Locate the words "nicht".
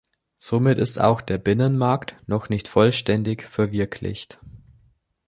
2.49-2.67